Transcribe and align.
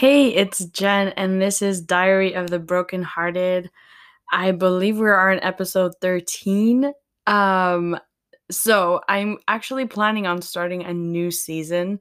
Hey, 0.00 0.28
it's 0.28 0.64
Jen, 0.64 1.08
and 1.08 1.42
this 1.42 1.60
is 1.60 1.82
Diary 1.82 2.32
of 2.32 2.48
the 2.48 2.58
Brokenhearted. 2.58 3.68
I 4.32 4.50
believe 4.52 4.98
we 4.98 5.06
are 5.08 5.30
in 5.30 5.44
episode 5.44 5.92
13. 6.00 6.90
Um, 7.26 7.98
so 8.50 9.02
I'm 9.10 9.36
actually 9.46 9.84
planning 9.84 10.26
on 10.26 10.40
starting 10.40 10.84
a 10.84 10.94
new 10.94 11.30
season. 11.30 12.00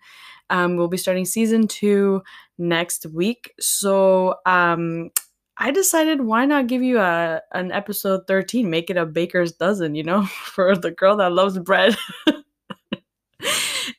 Um, 0.49 0.77
we'll 0.77 0.87
be 0.87 0.95
starting 0.95 1.25
season 1.25 1.67
two 1.67 2.21
next 2.57 3.05
week. 3.07 3.51
So 3.59 4.35
um, 4.45 5.09
I 5.57 5.71
decided 5.71 6.21
why 6.21 6.45
not 6.45 6.67
give 6.67 6.81
you 6.81 6.99
a 6.99 7.41
an 7.51 7.73
episode 7.73 8.21
13, 8.27 8.69
make 8.69 8.89
it 8.89 8.95
a 8.95 9.05
baker's 9.05 9.51
dozen, 9.51 9.93
you 9.93 10.03
know, 10.03 10.25
for 10.45 10.73
the 10.73 10.91
girl 10.91 11.17
that 11.17 11.33
loves 11.33 11.59
bread. 11.59 11.97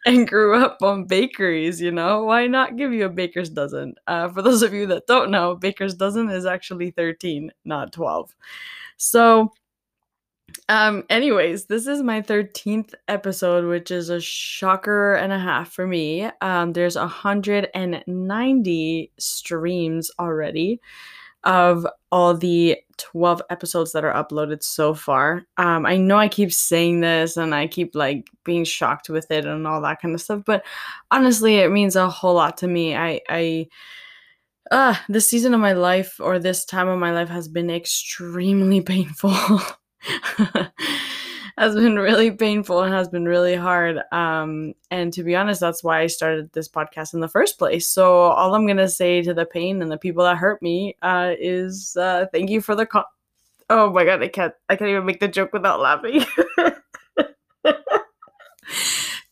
and 0.07 0.29
grew 0.29 0.55
up 0.55 0.79
on 0.83 1.05
bakeries, 1.05 1.81
you 1.81 1.91
know, 1.91 2.25
why 2.25 2.47
not 2.47 2.77
give 2.77 2.93
you 2.93 3.07
a 3.07 3.11
baker's 3.11 3.51
dozen? 3.51 3.95
Uh, 4.07 4.29
for 4.29 4.43
those 4.43 4.63
of 4.63 4.73
you 4.73 4.87
that 4.87 5.07
don't 5.07 5.31
know, 5.31 5.55
baker's 5.55 5.95
dozen 5.95 6.31
is 6.31 6.47
actually 6.47 6.91
13, 6.91 7.51
not 7.65 7.93
12. 7.93 8.35
So, 8.97 9.53
um, 10.69 11.05
anyways, 11.11 11.67
this 11.67 11.87
is 11.87 12.03
my 12.03 12.23
13th 12.23 12.95
episode, 13.09 13.69
which 13.69 13.91
is 13.91 14.09
a 14.09 14.21
shocker 14.21 15.15
and 15.15 15.33
a 15.33 15.39
half 15.39 15.73
for 15.73 15.87
me. 15.87 16.31
Um, 16.41 16.73
there's 16.73 16.97
190 16.97 19.13
streams 19.19 20.11
already 20.19 20.81
of 21.45 21.87
all 22.13 22.37
the 22.37 22.77
12 22.99 23.43
episodes 23.51 23.93
that 23.93 24.05
are 24.05 24.13
uploaded 24.13 24.63
so 24.63 24.95
far. 24.95 25.45
Um, 25.57 25.87
I 25.87 25.97
know 25.97 26.17
I 26.17 26.29
keep 26.29 26.53
saying 26.53 27.01
this 27.01 27.37
and 27.37 27.55
I 27.55 27.67
keep 27.67 27.95
like 27.95 28.29
being 28.45 28.65
shocked 28.65 29.09
with 29.09 29.31
it 29.31 29.47
and 29.47 29.67
all 29.67 29.81
that 29.83 30.01
kind 30.03 30.15
of 30.15 30.21
stuff, 30.21 30.43
but 30.45 30.65
honestly, 31.11 31.57
it 31.57 31.71
means 31.71 31.97
a 31.97 32.11
whole 32.11 32.35
lot 32.35 32.59
to 32.59 32.69
me. 32.69 32.95
I, 32.95 33.21
I, 33.29 33.69
uh, 34.71 34.95
this 35.09 35.29
season 35.29 35.55
of 35.55 35.61
my 35.61 35.73
life 35.73 36.17
or 36.21 36.39
this 36.39 36.65
time 36.65 36.89
of 36.89 36.99
my 36.99 37.13
life 37.13 37.29
has 37.29 37.49
been 37.49 37.71
extremely 37.71 38.81
painful. 38.83 39.35
has 41.59 41.75
been 41.75 41.99
really 41.99 42.31
painful 42.31 42.83
and 42.83 42.93
has 42.93 43.09
been 43.09 43.27
really 43.27 43.55
hard. 43.55 44.01
Um, 44.13 44.75
and 44.91 45.13
to 45.13 45.23
be 45.23 45.37
honest, 45.37 45.61
that's 45.61 45.85
why 45.85 46.01
I 46.01 46.07
started 46.07 46.53
this 46.53 46.69
podcast 46.69 47.15
in 47.15 47.21
the 47.21 47.29
first 47.29 47.59
place. 47.59 47.87
So 47.89 48.13
all 48.13 48.55
I'm 48.55 48.67
gonna 48.67 48.89
say 48.89 49.23
to 49.23 49.35
the 49.35 49.47
pain 49.47 49.83
and 49.83 49.91
the 49.91 49.99
people 49.99 50.25
that 50.25 50.37
hurt 50.37 50.63
me 50.63 50.97
uh, 51.03 51.35
is 51.39 51.97
uh, 51.97 52.27
thank 52.33 52.51
you 52.51 52.61
for 52.61 52.75
the 52.75 52.87
con- 52.87 53.05
Oh 53.71 53.89
my 53.89 54.05
god, 54.05 54.21
I 54.21 54.29
can't 54.29 54.53
I 54.69 54.75
can't 54.75 54.91
even 54.91 55.07
make 55.07 55.21
the 55.21 55.29
joke 55.29 55.53
without 55.53 55.79
laughing. 55.79 56.25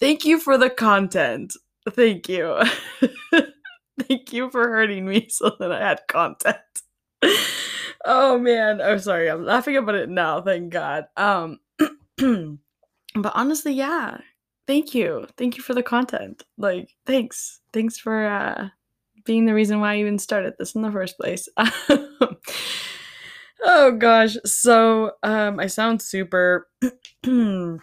thank 0.00 0.24
you 0.24 0.38
for 0.38 0.56
the 0.56 0.70
content. 0.70 1.54
Thank 1.90 2.28
you. 2.28 2.60
thank 4.00 4.32
you 4.32 4.48
for 4.50 4.68
hurting 4.68 5.06
me 5.06 5.26
so 5.28 5.56
that 5.58 5.72
I 5.72 5.80
had 5.80 6.02
content. 6.08 6.56
oh 8.04 8.38
man, 8.38 8.80
I'm 8.80 9.00
sorry. 9.00 9.28
I'm 9.28 9.44
laughing 9.44 9.76
about 9.76 9.96
it 9.96 10.08
now. 10.08 10.40
Thank 10.40 10.72
God. 10.72 11.06
Um, 11.16 11.58
but 13.14 13.32
honestly, 13.34 13.72
yeah. 13.72 14.18
Thank 14.66 14.94
you. 14.94 15.26
Thank 15.36 15.56
you 15.56 15.62
for 15.62 15.74
the 15.74 15.82
content. 15.82 16.44
Like, 16.58 16.90
thanks. 17.06 17.60
Thanks 17.72 17.98
for 17.98 18.26
uh 18.26 18.68
being 19.24 19.46
the 19.46 19.54
reason 19.54 19.80
why 19.80 19.94
I 19.94 19.98
even 19.98 20.18
started 20.18 20.54
this 20.58 20.74
in 20.74 20.82
the 20.82 20.92
first 20.92 21.18
place. 21.18 21.48
oh 23.64 23.92
gosh. 23.98 24.36
So, 24.44 25.12
um 25.22 25.58
I 25.60 25.66
sound 25.66 26.02
super 26.02 26.68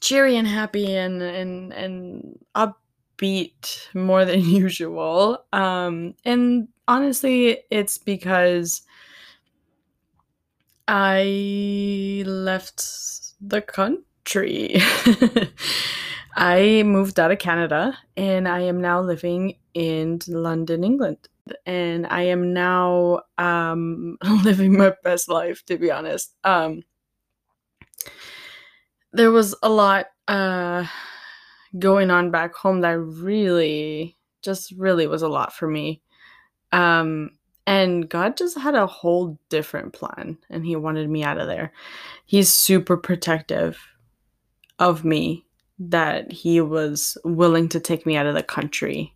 cheery 0.00 0.36
and 0.36 0.46
happy 0.46 0.94
and 0.94 1.22
and 1.22 1.72
and 1.72 2.38
upbeat 2.54 3.88
more 3.94 4.24
than 4.24 4.40
usual. 4.44 5.44
Um 5.52 6.14
and 6.24 6.68
honestly, 6.88 7.60
it's 7.70 7.98
because 7.98 8.82
I 10.88 12.22
left 12.26 12.80
the 13.40 13.62
country. 13.62 14.76
I 16.36 16.82
moved 16.84 17.18
out 17.18 17.32
of 17.32 17.38
Canada 17.38 17.98
and 18.16 18.46
I 18.46 18.60
am 18.60 18.80
now 18.80 19.00
living 19.00 19.56
in 19.74 20.20
London, 20.28 20.84
England. 20.84 21.28
And 21.66 22.06
I 22.06 22.22
am 22.22 22.52
now 22.52 23.22
um, 23.38 24.16
living 24.44 24.76
my 24.76 24.94
best 25.02 25.28
life, 25.28 25.64
to 25.66 25.76
be 25.76 25.90
honest. 25.90 26.34
Um, 26.44 26.82
there 29.12 29.30
was 29.30 29.56
a 29.62 29.68
lot 29.68 30.06
uh, 30.28 30.86
going 31.78 32.10
on 32.10 32.30
back 32.30 32.54
home 32.54 32.82
that 32.82 32.98
really, 32.98 34.16
just 34.42 34.72
really 34.72 35.06
was 35.06 35.22
a 35.22 35.28
lot 35.28 35.52
for 35.52 35.66
me. 35.66 36.02
Um, 36.72 37.30
and 37.66 38.08
God 38.08 38.36
just 38.36 38.58
had 38.58 38.74
a 38.74 38.86
whole 38.86 39.38
different 39.48 39.92
plan 39.92 40.38
and 40.48 40.64
he 40.64 40.76
wanted 40.76 41.08
me 41.08 41.22
out 41.22 41.38
of 41.38 41.46
there. 41.46 41.72
He's 42.26 42.52
super 42.52 42.96
protective 42.96 43.78
of 44.78 45.04
me 45.04 45.44
that 45.78 46.30
he 46.30 46.60
was 46.60 47.16
willing 47.24 47.68
to 47.70 47.80
take 47.80 48.04
me 48.04 48.16
out 48.16 48.26
of 48.26 48.34
the 48.34 48.42
country 48.42 49.14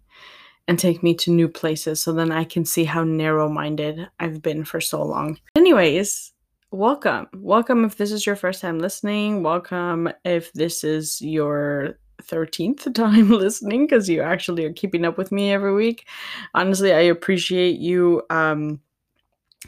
and 0.66 0.78
take 0.78 1.02
me 1.02 1.14
to 1.14 1.30
new 1.30 1.48
places 1.48 2.02
so 2.02 2.12
then 2.12 2.32
I 2.32 2.44
can 2.44 2.64
see 2.64 2.84
how 2.84 3.04
narrow 3.04 3.48
minded 3.48 4.08
I've 4.18 4.40
been 4.40 4.64
for 4.64 4.80
so 4.80 5.02
long. 5.02 5.38
Anyways, 5.56 6.32
welcome. 6.70 7.26
Welcome 7.34 7.84
if 7.84 7.96
this 7.96 8.12
is 8.12 8.24
your 8.24 8.36
first 8.36 8.60
time 8.60 8.78
listening. 8.78 9.42
Welcome 9.42 10.08
if 10.24 10.52
this 10.54 10.84
is 10.84 11.20
your 11.20 11.98
13th 12.24 12.92
time 12.94 13.30
listening 13.30 13.86
because 13.86 14.08
you 14.08 14.22
actually 14.22 14.64
are 14.64 14.72
keeping 14.72 15.04
up 15.04 15.18
with 15.18 15.32
me 15.32 15.52
every 15.52 15.74
week. 15.74 16.06
Honestly, 16.54 16.92
I 16.92 17.00
appreciate 17.00 17.78
you 17.78 18.22
um 18.30 18.80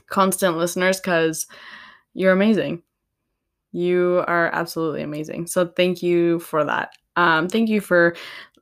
constant 0.08 0.56
listeners 0.56 1.00
cuz 1.00 1.46
you're 2.14 2.32
amazing. 2.32 2.82
You 3.72 4.24
are 4.26 4.50
absolutely 4.54 5.02
amazing. 5.02 5.46
So 5.46 5.66
thank 5.68 6.02
you 6.02 6.40
for 6.40 6.64
that. 6.64 6.90
Um 7.16 7.48
thank 7.48 7.68
you 7.68 7.80
for 7.80 8.16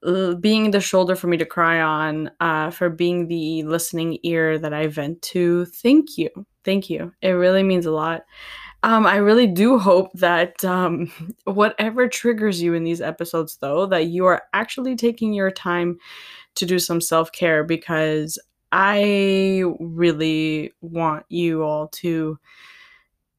uh, 0.04 0.34
being 0.34 0.70
the 0.70 0.80
shoulder 0.80 1.16
for 1.16 1.28
me 1.28 1.36
to 1.38 1.46
cry 1.46 1.80
on, 1.80 2.30
uh, 2.40 2.70
for 2.70 2.90
being 2.90 3.26
the 3.26 3.62
listening 3.62 4.18
ear 4.22 4.58
that 4.58 4.74
I 4.74 4.86
vent 4.86 5.22
to. 5.22 5.64
Thank 5.66 6.18
you. 6.18 6.28
Thank 6.62 6.90
you. 6.90 7.12
It 7.22 7.30
really 7.30 7.62
means 7.62 7.86
a 7.86 7.90
lot. 7.90 8.24
Um, 8.84 9.06
I 9.06 9.16
really 9.16 9.46
do 9.46 9.78
hope 9.78 10.12
that 10.12 10.62
um, 10.62 11.10
whatever 11.44 12.06
triggers 12.06 12.60
you 12.60 12.74
in 12.74 12.84
these 12.84 13.00
episodes, 13.00 13.56
though, 13.56 13.86
that 13.86 14.08
you 14.08 14.26
are 14.26 14.42
actually 14.52 14.94
taking 14.94 15.32
your 15.32 15.50
time 15.50 15.98
to 16.56 16.66
do 16.66 16.78
some 16.78 17.00
self 17.00 17.32
care 17.32 17.64
because 17.64 18.38
I 18.72 19.64
really 19.80 20.74
want 20.82 21.24
you 21.30 21.62
all 21.62 21.88
to 21.88 22.38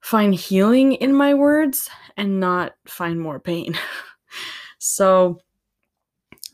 find 0.01 0.33
healing 0.33 0.93
in 0.93 1.13
my 1.13 1.35
words 1.35 1.91
and 2.17 2.39
not 2.39 2.73
find 2.87 3.21
more 3.21 3.39
pain. 3.39 3.77
so, 4.79 5.39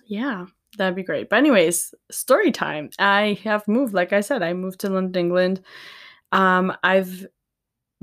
yeah, 0.05 0.47
that'd 0.77 0.97
be 0.97 1.03
great. 1.03 1.29
But, 1.29 1.37
anyways, 1.37 1.93
story 2.11 2.51
time. 2.51 2.89
I 2.99 3.39
have 3.45 3.65
moved, 3.69 3.93
like 3.93 4.11
I 4.11 4.19
said, 4.19 4.43
I 4.43 4.51
moved 4.51 4.81
to 4.81 4.89
London, 4.89 5.17
England. 5.17 5.61
Um, 6.33 6.75
I've 6.83 7.25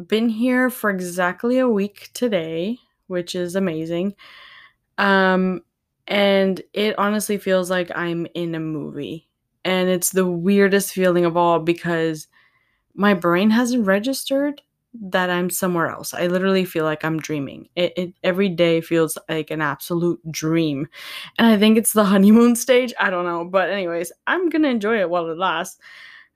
been 0.06 0.28
here 0.28 0.70
for 0.70 0.90
exactly 0.90 1.58
a 1.58 1.68
week 1.68 2.10
today, 2.14 2.78
which 3.06 3.34
is 3.34 3.56
amazing. 3.56 4.14
Um, 4.96 5.62
and 6.06 6.60
it 6.72 6.98
honestly 6.98 7.38
feels 7.38 7.70
like 7.70 7.90
I'm 7.94 8.26
in 8.34 8.54
a 8.54 8.60
movie. 8.60 9.28
And 9.64 9.88
it's 9.88 10.10
the 10.10 10.26
weirdest 10.26 10.92
feeling 10.92 11.24
of 11.24 11.36
all 11.36 11.58
because 11.58 12.28
my 12.94 13.14
brain 13.14 13.50
hasn't 13.50 13.86
registered 13.86 14.62
that 14.94 15.30
I'm 15.30 15.50
somewhere 15.50 15.88
else. 15.88 16.14
I 16.14 16.26
literally 16.26 16.64
feel 16.64 16.84
like 16.84 17.04
I'm 17.04 17.18
dreaming. 17.18 17.68
It, 17.76 17.92
it, 17.96 18.14
every 18.24 18.48
day 18.48 18.80
feels 18.80 19.18
like 19.28 19.50
an 19.50 19.60
absolute 19.60 20.20
dream. 20.30 20.88
And 21.38 21.46
I 21.46 21.58
think 21.58 21.76
it's 21.76 21.92
the 21.92 22.04
honeymoon 22.06 22.56
stage. 22.56 22.94
I 22.98 23.10
don't 23.10 23.24
know, 23.24 23.44
but 23.44 23.70
anyways, 23.70 24.12
I'm 24.26 24.48
going 24.48 24.62
to 24.62 24.68
enjoy 24.68 25.00
it 25.00 25.10
while 25.10 25.28
it 25.28 25.38
lasts. 25.38 25.78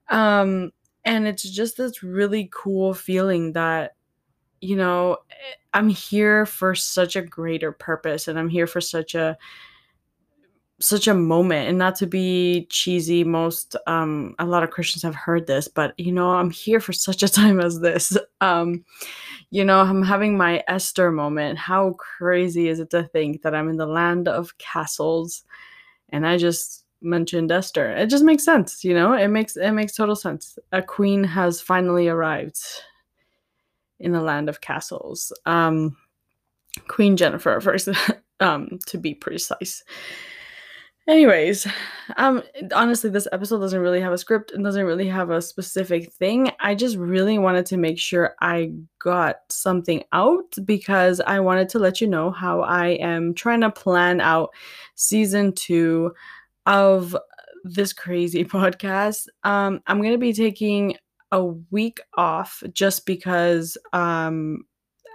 Um 0.08 0.72
and 1.04 1.26
it's 1.26 1.42
just 1.42 1.76
this 1.76 2.02
really 2.02 2.48
cool 2.52 2.94
feeling 2.94 3.52
that 3.52 3.96
you 4.60 4.76
know 4.76 5.16
eh, 5.30 5.54
i'm 5.74 5.88
here 5.88 6.46
for 6.46 6.74
such 6.74 7.16
a 7.16 7.22
greater 7.22 7.72
purpose 7.72 8.28
and 8.28 8.38
i'm 8.38 8.48
here 8.48 8.66
for 8.66 8.80
such 8.80 9.14
a 9.14 9.36
such 10.82 11.06
a 11.06 11.14
moment. 11.14 11.68
And 11.68 11.78
not 11.78 11.94
to 11.96 12.06
be 12.06 12.66
cheesy 12.68 13.24
most 13.24 13.76
um 13.86 14.34
a 14.38 14.44
lot 14.44 14.62
of 14.62 14.70
christians 14.70 15.02
have 15.02 15.14
heard 15.14 15.46
this 15.46 15.68
but 15.68 15.94
you 15.98 16.12
know 16.12 16.30
i'm 16.30 16.50
here 16.50 16.80
for 16.80 16.92
such 16.92 17.22
a 17.22 17.28
time 17.40 17.60
as 17.60 17.80
this. 17.80 18.16
Um 18.40 18.84
you 19.50 19.64
know 19.64 19.80
i'm 19.80 20.02
having 20.02 20.36
my 20.36 20.64
esther 20.68 21.10
moment. 21.10 21.58
How 21.58 21.92
crazy 21.92 22.68
is 22.68 22.80
it 22.80 22.90
to 22.90 23.04
think 23.04 23.42
that 23.42 23.54
i'm 23.54 23.68
in 23.68 23.76
the 23.76 23.86
land 23.86 24.28
of 24.28 24.56
castles 24.58 25.44
and 26.10 26.26
i 26.26 26.36
just 26.36 26.81
mentioned 27.02 27.52
Esther. 27.52 27.90
It 27.90 28.08
just 28.08 28.24
makes 28.24 28.44
sense, 28.44 28.84
you 28.84 28.94
know. 28.94 29.12
It 29.12 29.28
makes 29.28 29.56
it 29.56 29.72
makes 29.72 29.94
total 29.94 30.16
sense. 30.16 30.58
A 30.72 30.82
queen 30.82 31.24
has 31.24 31.60
finally 31.60 32.08
arrived 32.08 32.60
in 34.00 34.12
the 34.12 34.20
land 34.20 34.48
of 34.48 34.60
castles. 34.60 35.32
Um, 35.46 35.96
queen 36.88 37.16
Jennifer, 37.16 37.60
first, 37.60 37.88
um, 38.40 38.78
to 38.86 38.98
be 38.98 39.14
precise. 39.14 39.82
Anyways, 41.08 41.66
um 42.16 42.44
honestly 42.72 43.10
this 43.10 43.26
episode 43.32 43.58
doesn't 43.58 43.80
really 43.80 44.00
have 44.00 44.12
a 44.12 44.18
script 44.18 44.52
and 44.52 44.62
doesn't 44.62 44.86
really 44.86 45.08
have 45.08 45.30
a 45.30 45.42
specific 45.42 46.12
thing. 46.12 46.52
I 46.60 46.76
just 46.76 46.96
really 46.96 47.38
wanted 47.38 47.66
to 47.66 47.76
make 47.76 47.98
sure 47.98 48.36
I 48.40 48.72
got 49.00 49.40
something 49.48 50.04
out 50.12 50.54
because 50.64 51.20
I 51.20 51.40
wanted 51.40 51.68
to 51.70 51.80
let 51.80 52.00
you 52.00 52.06
know 52.06 52.30
how 52.30 52.60
I 52.60 52.90
am 52.90 53.34
trying 53.34 53.62
to 53.62 53.70
plan 53.70 54.20
out 54.20 54.50
season 54.94 55.52
2 55.54 56.12
of 56.66 57.16
this 57.64 57.92
crazy 57.92 58.44
podcast. 58.46 59.26
Um 59.44 59.80
I'm 59.86 59.98
going 59.98 60.12
to 60.12 60.18
be 60.18 60.32
taking 60.32 60.96
a 61.30 61.44
week 61.44 62.00
off 62.16 62.62
just 62.72 63.06
because 63.06 63.76
um 63.92 64.64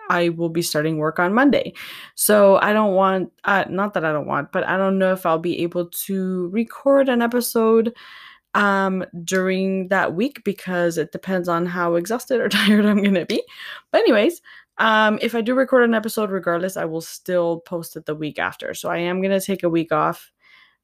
I 0.10 0.30
will 0.30 0.50
be 0.50 0.62
starting 0.62 0.98
work 0.98 1.20
on 1.20 1.34
Monday. 1.34 1.74
So 2.16 2.58
I 2.58 2.72
don't 2.74 2.94
want, 2.94 3.32
uh, 3.44 3.66
not 3.70 3.94
that 3.94 4.06
I 4.06 4.14
don't 4.14 4.28
want, 4.28 4.52
but 4.52 4.66
I 4.66 4.78
don't 4.78 4.98
know 4.98 5.12
if 5.12 5.26
I'll 5.26 5.38
be 5.38 5.62
able 5.64 5.88
to 6.06 6.48
record 6.50 7.10
an 7.10 7.22
episode 7.22 7.94
um 8.54 9.06
during 9.24 9.90
that 9.90 10.16
week 10.16 10.44
because 10.44 10.98
it 10.98 11.12
depends 11.12 11.50
on 11.50 11.66
how 11.66 11.96
exhausted 11.96 12.40
or 12.40 12.50
tired 12.50 12.86
I'm 12.86 13.02
going 13.04 13.14
to 13.16 13.26
be. 13.26 13.44
But 13.92 14.00
anyways, 14.02 14.42
um 14.80 15.20
if 15.22 15.36
I 15.36 15.42
do 15.42 15.54
record 15.56 15.84
an 15.84 15.94
episode 15.94 16.32
regardless, 16.32 16.78
I 16.78 16.86
will 16.86 17.02
still 17.02 17.60
post 17.62 17.96
it 17.96 18.06
the 18.06 18.16
week 18.16 18.40
after. 18.40 18.74
So 18.74 18.90
I 18.90 18.98
am 19.00 19.22
going 19.22 19.38
to 19.38 19.46
take 19.46 19.64
a 19.64 19.70
week 19.70 19.92
off. 19.92 20.32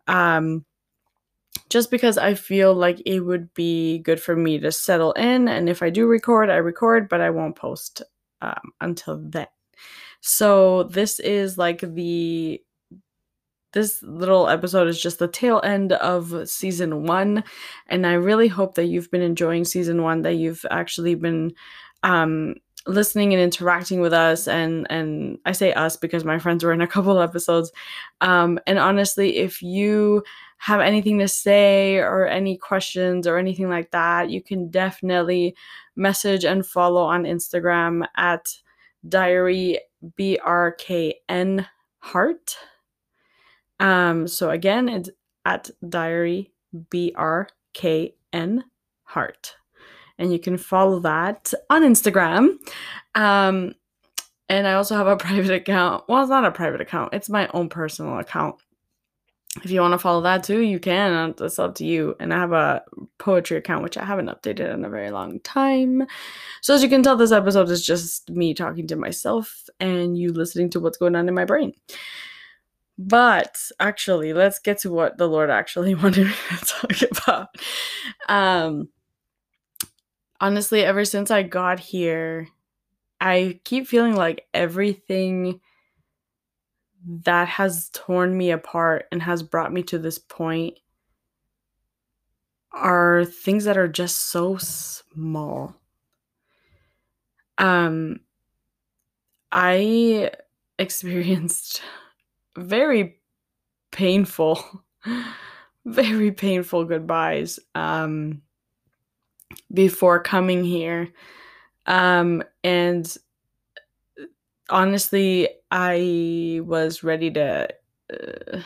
Um 0.08 0.66
just 1.70 1.92
because 1.92 2.18
I 2.18 2.34
feel 2.34 2.74
like 2.74 3.02
it 3.06 3.22
would 3.22 3.54
be 3.54 4.00
good 4.00 4.20
for 4.20 4.36
me 4.36 4.60
to 4.60 4.72
settle 4.72 5.14
in 5.14 5.48
and 5.48 5.70
if 5.70 5.82
I 5.82 5.90
do 5.90 6.08
record, 6.08 6.50
I 6.50 6.58
record, 6.58 7.10
but 7.10 7.22
I 7.22 7.30
won't 7.30 7.56
post 7.56 8.02
um, 8.42 8.74
until 8.82 9.18
then. 9.24 9.48
So 10.22 10.84
this 10.84 11.20
is 11.20 11.58
like 11.58 11.82
the 11.82 12.62
this 13.74 14.04
little 14.04 14.48
episode 14.48 14.88
is 14.88 15.02
just 15.02 15.20
the 15.20 15.28
tail 15.28 15.60
end 15.64 15.94
of 15.94 16.48
season 16.48 17.04
one 17.08 17.44
and 17.88 18.06
i 18.06 18.14
really 18.14 18.48
hope 18.48 18.76
that 18.76 18.86
you've 18.86 19.10
been 19.10 19.24
enjoying 19.24 19.66
season 19.66 20.04
one 20.04 20.22
that 20.22 20.36
you've 20.36 20.64
actually 20.70 21.16
been 21.16 21.52
um, 22.04 22.54
listening 22.86 23.34
and 23.34 23.42
interacting 23.42 24.02
with 24.02 24.12
us 24.14 24.48
and 24.48 24.86
and 24.90 25.38
i 25.46 25.52
say 25.54 25.72
us 25.74 25.96
because 25.96 26.26
my 26.26 26.38
friends 26.38 26.64
were 26.64 26.74
in 26.74 26.82
a 26.82 26.88
couple 26.88 27.20
episodes. 27.20 27.72
Um, 28.22 28.60
and 28.68 28.78
honestly 28.78 29.38
if 29.38 29.62
you 29.62 30.24
have 30.58 30.80
anything 30.80 31.20
to 31.20 31.28
say 31.28 31.98
or 31.98 32.28
any 32.28 32.58
questions 32.58 33.28
or 33.28 33.38
anything 33.38 33.70
like 33.70 33.92
that 33.92 34.30
you 34.30 34.42
can 34.42 34.70
definitely 34.70 35.56
message 35.96 36.44
and 36.44 36.66
follow 36.66 37.04
on 37.04 37.24
instagram 37.24 38.06
at 38.18 38.48
diary 39.08 39.80
brkn 40.18 41.66
heart 42.00 42.58
um, 43.84 44.28
so 44.28 44.50
again, 44.50 44.88
it's 44.88 45.10
at 45.46 45.70
diary 45.88 46.54
brkn 46.90 48.64
heart, 49.04 49.56
and 50.18 50.32
you 50.32 50.40
can 50.40 50.58
follow 50.58 51.00
that 51.00 51.54
on 51.70 51.84
Instagram. 51.84 52.58
Um, 53.16 53.74
and 54.50 54.68
I 54.68 54.74
also 54.74 54.96
have 54.96 55.08
a 55.08 55.18
private 55.18 55.52
account. 55.52 56.04
Well, 56.08 56.22
it's 56.22 56.30
not 56.30 56.46
a 56.46 56.52
private 56.52 56.82
account; 56.82 57.14
it's 57.14 57.30
my 57.30 57.48
own 57.54 57.70
personal 57.70 58.20
account. 58.20 58.56
If 59.62 59.70
you 59.70 59.82
want 59.82 59.92
to 59.92 60.00
follow 60.00 60.22
that 60.22 60.44
too, 60.44 60.62
you 60.62 60.80
can. 60.80 61.36
It's 61.40 61.60
up 61.60 61.76
to 61.76 61.86
you. 61.86 62.16
And 62.20 62.34
I 62.34 62.40
have 62.40 62.54
a 62.54 62.84
poetry 63.20 63.58
account, 63.58 63.84
which 63.84 63.98
I 63.98 64.04
haven't 64.04 64.30
updated 64.30 64.74
in 64.74 64.84
a 64.84 64.90
very 64.90 65.12
long 65.12 65.40
time. 65.42 66.08
So, 66.62 66.74
as 66.74 66.82
you 66.82 66.90
can 66.90 67.04
tell, 67.04 67.16
this 67.16 67.32
episode 67.32 67.70
is 67.70 67.86
just 67.86 68.32
me 68.32 68.56
talking 68.56 68.88
to 68.88 68.96
myself 68.96 69.70
and 69.80 70.18
you 70.18 70.34
listening 70.34 70.72
to 70.72 70.80
what's 70.80 70.98
going 70.98 71.16
on 71.16 71.28
in 71.28 71.36
my 71.36 71.46
brain. 71.46 71.74
But 72.98 73.58
actually, 73.80 74.34
let's 74.34 74.60
get 74.60 74.80
to 74.80 74.92
what 74.92 75.18
the 75.18 75.28
Lord 75.28 75.52
actually 75.52 75.94
wanted 76.04 76.28
me 76.28 76.34
to 76.58 76.66
talk 76.66 77.12
about. 77.12 77.48
Um, 78.28 78.90
honestly, 80.44 80.84
ever 80.84 81.06
since 81.06 81.32
I 81.32 81.42
got 81.42 81.80
here, 81.80 82.50
I 83.22 83.62
keep 83.64 83.88
feeling 83.88 84.14
like 84.14 84.46
everything 84.54 85.62
that 87.24 87.48
has 87.48 87.90
torn 87.94 88.38
me 88.38 88.52
apart 88.52 89.06
and 89.10 89.22
has 89.24 89.42
brought 89.42 89.72
me 89.72 89.84
to 89.84 89.98
this 89.98 90.20
point 90.20 90.78
are 92.74 93.24
things 93.24 93.64
that 93.64 93.78
are 93.78 93.88
just 93.88 94.20
so 94.20 94.58
small. 94.58 95.76
Um, 97.58 98.20
I 99.54 100.32
experienced 100.78 101.82
very 102.58 103.22
painful, 103.92 104.84
very 105.86 106.34
painful 106.34 106.84
goodbyes 106.84 107.60
um, 107.76 108.42
before 109.74 110.22
coming 110.22 110.64
here. 110.64 111.10
Um, 111.86 112.44
and 112.64 113.16
honestly, 114.70 115.50
I 115.72 116.62
was 116.64 117.04
ready 117.04 117.32
to. 117.32 117.70
Uh, 118.12 118.60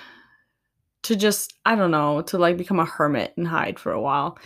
to 1.08 1.16
just 1.16 1.54
I 1.66 1.76
don't 1.76 1.92
know 1.92 2.22
to 2.24 2.38
like 2.38 2.58
become 2.58 2.82
a 2.82 2.86
hermit 2.86 3.34
and 3.38 3.48
hide 3.48 3.80
for 3.80 3.94
a 3.94 4.02
while. 4.02 4.38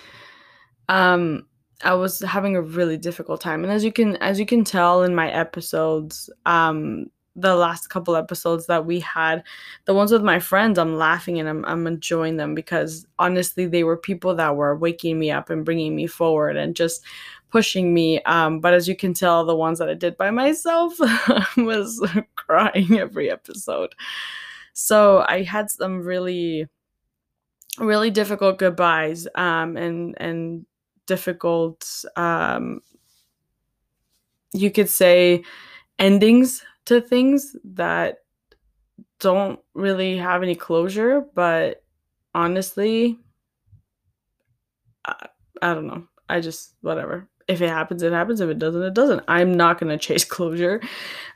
Um, 0.90 1.48
I 1.84 1.96
was 1.96 2.20
having 2.20 2.56
a 2.56 2.62
really 2.62 2.98
difficult 2.98 3.42
time, 3.42 3.64
and 3.64 3.74
as 3.74 3.84
you 3.84 3.92
can 3.92 4.16
as 4.18 4.40
you 4.40 4.46
can 4.46 4.64
tell 4.64 5.02
in 5.02 5.16
my 5.16 5.32
episodes, 5.32 6.30
um, 6.46 7.08
the 7.42 7.56
last 7.56 7.90
couple 7.90 8.16
episodes 8.16 8.68
that 8.68 8.86
we 8.86 9.00
had 9.00 9.44
the 9.86 9.94
ones 9.94 10.12
with 10.12 10.24
my 10.24 10.40
friends 10.40 10.80
i'm 10.80 10.98
laughing 10.98 11.40
and 11.40 11.50
I'm, 11.50 11.66
I'm 11.66 11.88
enjoying 11.88 12.38
them 12.38 12.56
because 12.56 13.06
honestly 13.20 13.66
they 13.66 13.84
were 13.84 13.98
people 13.98 14.36
that 14.36 14.56
were 14.56 14.76
waking 14.78 15.20
me 15.20 15.32
up 15.32 15.50
and 15.50 15.66
bringing 15.66 15.96
me 15.96 16.08
forward 16.08 16.58
and 16.58 16.76
just 16.76 17.04
pushing 17.52 17.94
me. 17.94 18.22
Um, 18.24 18.62
but 18.62 18.74
as 18.74 18.88
you 18.88 18.96
can 18.96 19.14
tell 19.14 19.46
the 19.46 19.56
ones 19.56 19.78
that 19.80 19.90
i 19.90 19.94
did 19.94 20.18
by 20.18 20.32
myself 20.32 20.94
was 21.58 22.02
crying 22.36 22.98
every 22.98 23.30
episode. 23.30 23.94
So 24.74 25.26
i 25.28 25.44
had 25.44 25.70
some 25.70 26.02
really 26.02 26.68
really 27.80 28.10
difficult 28.10 28.58
goodbyes 28.58 29.28
um, 29.36 29.78
and 29.78 30.16
and 30.20 30.66
difficult 31.08 32.06
um, 32.16 32.82
you 34.54 34.72
could 34.72 34.90
say 34.90 35.44
endings 36.00 36.64
to 36.92 37.00
things 37.00 37.56
that 37.64 38.18
don't 39.22 39.60
really 39.74 40.18
have 40.18 40.44
any 40.44 40.56
closure, 40.56 41.24
but 41.34 41.84
honestly, 42.36 43.18
I, 45.06 45.28
I 45.62 45.74
don't 45.74 45.88
know. 45.88 46.08
I 46.28 46.42
just, 46.42 46.76
whatever. 46.82 47.30
If 47.48 47.62
it 47.62 47.70
happens, 47.70 48.04
it 48.04 48.12
happens. 48.12 48.42
If 48.42 48.50
it 48.50 48.60
doesn't, 48.60 48.82
it 48.82 48.94
doesn't. 48.94 49.24
I'm 49.30 49.56
not 49.56 49.80
going 49.80 49.90
to 49.90 49.98
chase 49.98 50.26
closure 50.38 50.82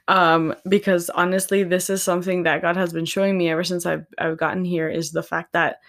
um, 0.10 0.54
because 0.68 1.10
honestly, 1.10 1.64
this 1.64 1.90
is 1.90 2.04
something 2.04 2.44
that 2.44 2.62
God 2.62 2.76
has 2.76 2.92
been 2.92 3.06
showing 3.06 3.38
me 3.38 3.50
ever 3.50 3.64
since 3.64 3.86
I've, 3.86 4.06
I've 4.18 4.38
gotten 4.38 4.66
here 4.66 4.90
is 4.90 5.12
the 5.12 5.24
fact 5.24 5.54
that 5.54 5.80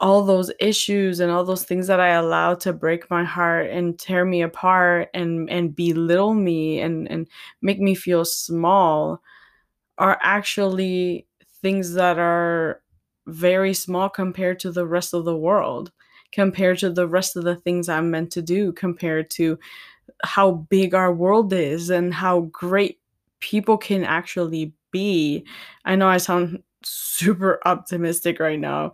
all 0.00 0.22
those 0.24 0.50
issues 0.60 1.20
and 1.20 1.30
all 1.30 1.44
those 1.44 1.64
things 1.64 1.86
that 1.86 2.00
I 2.00 2.10
allowed 2.10 2.60
to 2.60 2.72
break 2.72 3.08
my 3.10 3.24
heart 3.24 3.70
and 3.70 3.98
tear 3.98 4.24
me 4.24 4.42
apart 4.42 5.08
and 5.14 5.48
and 5.50 5.74
belittle 5.74 6.34
me 6.34 6.80
and 6.80 7.10
and 7.10 7.28
make 7.62 7.80
me 7.80 7.94
feel 7.94 8.24
small 8.24 9.22
are 9.98 10.18
actually 10.22 11.26
things 11.62 11.94
that 11.94 12.18
are 12.18 12.82
very 13.26 13.74
small 13.74 14.08
compared 14.08 14.58
to 14.60 14.72
the 14.72 14.86
rest 14.86 15.14
of 15.14 15.24
the 15.24 15.36
world 15.36 15.92
compared 16.32 16.78
to 16.78 16.90
the 16.90 17.06
rest 17.08 17.36
of 17.36 17.44
the 17.44 17.56
things 17.56 17.88
I'm 17.88 18.10
meant 18.10 18.32
to 18.32 18.42
do 18.42 18.72
compared 18.72 19.30
to 19.30 19.58
how 20.24 20.52
big 20.70 20.94
our 20.94 21.12
world 21.12 21.52
is 21.52 21.90
and 21.90 22.12
how 22.12 22.42
great 22.52 22.98
people 23.40 23.76
can 23.78 24.04
actually 24.04 24.72
be. 24.90 25.44
I 25.84 25.96
know 25.96 26.08
I 26.08 26.18
sound 26.18 26.62
super 26.84 27.60
optimistic 27.66 28.40
right 28.40 28.58
now 28.60 28.92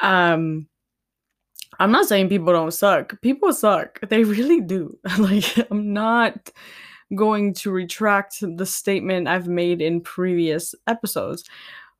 um 0.00 0.66
i'm 1.78 1.92
not 1.92 2.06
saying 2.06 2.28
people 2.28 2.52
don't 2.52 2.72
suck. 2.72 3.20
People 3.20 3.52
suck. 3.52 4.00
They 4.08 4.24
really 4.24 4.60
do. 4.60 4.98
Like 5.18 5.70
i'm 5.70 5.92
not 5.92 6.50
going 7.14 7.54
to 7.54 7.70
retract 7.70 8.36
the 8.58 8.66
statement 8.66 9.28
i've 9.28 9.48
made 9.48 9.80
in 9.80 9.98
previous 10.02 10.74
episodes 10.86 11.44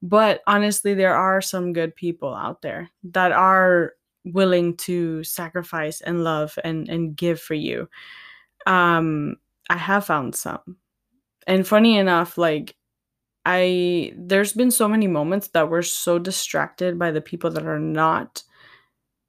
but 0.03 0.43
honestly 0.47 0.93
there 0.95 1.15
are 1.15 1.41
some 1.41 1.73
good 1.73 1.95
people 1.97 2.35
out 2.35 2.61
there 2.61 2.91
that 3.03 3.33
are 3.33 3.95
willing 4.25 4.77
to 4.77 5.25
sacrifice 5.25 6.01
and 6.03 6.25
love 6.25 6.59
and 6.65 6.89
and 6.89 7.17
give 7.17 7.41
for 7.41 7.55
you. 7.55 7.89
Um 8.67 9.37
i 9.71 9.77
have 9.77 10.07
found 10.07 10.35
some. 10.35 10.77
And 11.47 11.67
funny 11.67 11.97
enough 11.99 12.37
like 12.39 12.77
I 13.49 14.13
there's 14.17 14.53
been 14.53 14.71
so 14.71 14.89
many 14.89 15.07
moments 15.07 15.49
that 15.49 15.71
we're 15.71 15.83
so 15.83 16.19
distracted 16.19 16.99
by 16.99 17.13
the 17.13 17.23
people 17.23 17.51
that 17.53 17.67
are 17.67 17.79
not 17.81 18.43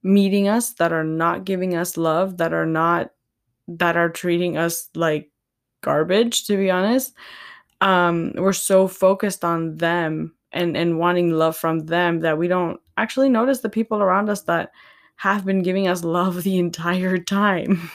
meeting 0.04 0.48
us, 0.48 0.74
that 0.76 0.94
are 0.94 1.04
not 1.04 1.46
giving 1.46 1.76
us 1.76 1.98
love, 1.98 2.38
that 2.38 2.54
are 2.54 2.66
not 2.66 3.12
that 3.68 3.98
are 3.98 4.10
treating 4.10 4.58
us 4.58 4.90
like 4.96 5.32
garbage 5.82 6.46
to 6.48 6.58
be 6.58 6.72
honest. 6.72 7.14
Um 7.82 8.34
we're 8.36 8.54
so 8.54 8.88
focused 8.88 9.46
on 9.46 9.78
them 9.78 10.36
and 10.52 10.78
and 10.78 11.00
wanting 11.00 11.32
love 11.32 11.58
from 11.58 11.82
them 11.88 12.22
that 12.22 12.38
we 12.38 12.48
don't 12.48 12.80
actually 12.98 13.30
notice 13.30 13.62
the 13.62 13.70
people 13.70 14.02
around 14.02 14.30
us 14.30 14.44
that 14.44 14.72
have 15.18 15.46
been 15.46 15.64
giving 15.64 15.88
us 15.88 16.04
love 16.04 16.44
the 16.44 16.58
entire 16.60 17.18
time. 17.18 17.90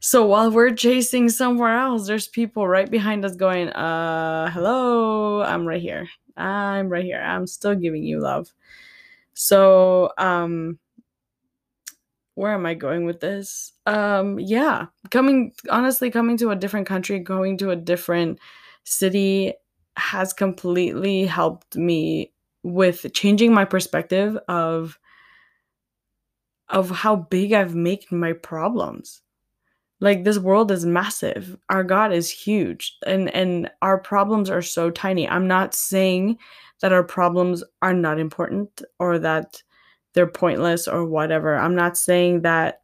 So 0.00 0.26
while 0.26 0.50
we're 0.50 0.74
chasing 0.74 1.28
somewhere 1.28 1.78
else, 1.78 2.06
there's 2.06 2.26
people 2.26 2.66
right 2.66 2.90
behind 2.90 3.24
us 3.24 3.36
going, 3.36 3.68
uh, 3.68 4.50
hello, 4.50 5.42
I'm 5.42 5.66
right 5.66 5.80
here. 5.80 6.08
I'm 6.36 6.88
right 6.88 7.04
here. 7.04 7.20
I'm 7.20 7.46
still 7.46 7.74
giving 7.74 8.02
you 8.02 8.20
love. 8.20 8.50
So, 9.34 10.10
um, 10.18 10.78
where 12.34 12.54
am 12.54 12.64
I 12.64 12.74
going 12.74 13.04
with 13.04 13.20
this? 13.20 13.72
Um, 13.86 14.38
yeah, 14.38 14.86
coming 15.10 15.52
honestly, 15.68 16.10
coming 16.10 16.38
to 16.38 16.50
a 16.50 16.56
different 16.56 16.86
country, 16.86 17.18
going 17.18 17.58
to 17.58 17.70
a 17.70 17.76
different 17.76 18.38
city 18.84 19.52
has 19.96 20.32
completely 20.32 21.26
helped 21.26 21.76
me 21.76 22.32
with 22.62 23.12
changing 23.12 23.52
my 23.52 23.64
perspective 23.64 24.38
of 24.48 24.98
of 26.68 26.90
how 26.90 27.16
big 27.16 27.52
I've 27.52 27.74
made 27.74 28.10
my 28.10 28.32
problems. 28.32 29.22
Like 30.00 30.24
this 30.24 30.38
world 30.38 30.70
is 30.70 30.86
massive. 30.86 31.56
Our 31.68 31.84
God 31.84 32.12
is 32.12 32.30
huge 32.30 32.96
and 33.06 33.32
and 33.34 33.70
our 33.82 33.98
problems 33.98 34.48
are 34.50 34.62
so 34.62 34.90
tiny. 34.90 35.28
I'm 35.28 35.46
not 35.46 35.74
saying 35.74 36.38
that 36.80 36.92
our 36.92 37.04
problems 37.04 37.62
are 37.82 37.92
not 37.92 38.18
important 38.18 38.82
or 38.98 39.18
that 39.18 39.62
they're 40.14 40.26
pointless 40.26 40.88
or 40.88 41.04
whatever. 41.04 41.54
I'm 41.54 41.74
not 41.74 41.98
saying 41.98 42.42
that 42.42 42.80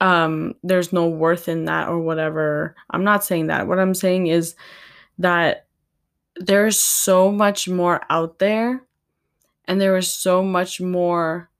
um 0.00 0.54
there's 0.62 0.92
no 0.92 1.08
worth 1.08 1.48
in 1.48 1.66
that 1.66 1.88
or 1.88 1.98
whatever. 2.00 2.74
I'm 2.90 3.04
not 3.04 3.22
saying 3.22 3.48
that. 3.48 3.68
What 3.68 3.78
I'm 3.78 3.94
saying 3.94 4.28
is 4.28 4.54
that 5.18 5.66
there's 6.36 6.80
so 6.80 7.30
much 7.30 7.68
more 7.68 8.00
out 8.08 8.38
there 8.38 8.82
and 9.66 9.80
there 9.80 9.96
is 9.96 10.12
so 10.12 10.42
much 10.42 10.80
more 10.80 11.50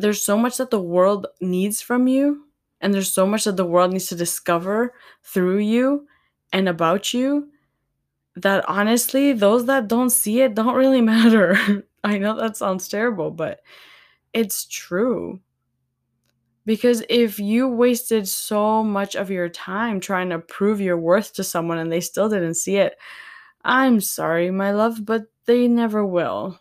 there's 0.00 0.24
so 0.24 0.36
much 0.36 0.56
that 0.58 0.70
the 0.70 0.80
world 0.80 1.26
needs 1.40 1.80
from 1.80 2.08
you 2.08 2.44
and 2.80 2.94
there's 2.94 3.12
so 3.12 3.26
much 3.26 3.44
that 3.44 3.56
the 3.56 3.64
world 3.64 3.92
needs 3.92 4.06
to 4.08 4.16
discover 4.16 4.94
through 5.22 5.58
you 5.58 6.06
and 6.52 6.68
about 6.68 7.12
you 7.14 7.48
that 8.36 8.64
honestly 8.68 9.32
those 9.32 9.66
that 9.66 9.88
don't 9.88 10.10
see 10.10 10.40
it 10.40 10.54
don't 10.54 10.74
really 10.74 11.00
matter. 11.14 11.56
I 12.04 12.18
know 12.18 12.36
that 12.36 12.56
sounds 12.56 12.88
terrible 12.88 13.30
but 13.30 13.60
it's 14.32 14.66
true. 14.66 15.40
Because 16.66 17.02
if 17.08 17.38
you 17.38 17.68
wasted 17.68 18.28
so 18.28 18.84
much 18.84 19.16
of 19.16 19.30
your 19.30 19.48
time 19.48 19.98
trying 19.98 20.28
to 20.30 20.38
prove 20.38 20.80
your 20.80 20.98
worth 20.98 21.32
to 21.34 21.44
someone 21.44 21.78
and 21.78 21.90
they 21.90 22.00
still 22.00 22.28
didn't 22.28 22.54
see 22.54 22.76
it 22.76 22.96
i'm 23.64 24.00
sorry 24.00 24.50
my 24.50 24.70
love 24.70 25.04
but 25.04 25.24
they 25.46 25.68
never 25.68 26.04
will 26.06 26.58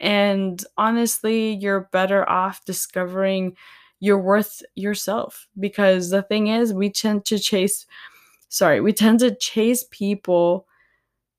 and 0.00 0.62
honestly, 0.76 1.54
you're 1.54 1.88
better 1.92 2.28
off 2.28 2.64
discovering 2.64 3.56
your 4.00 4.18
worth 4.18 4.62
yourself 4.74 5.48
because 5.58 6.10
the 6.10 6.22
thing 6.22 6.48
is, 6.48 6.74
we 6.74 6.90
tend 6.90 7.24
to 7.26 7.38
chase, 7.38 7.86
sorry, 8.48 8.80
we 8.80 8.92
tend 8.92 9.20
to 9.20 9.34
chase 9.34 9.84
people 9.90 10.66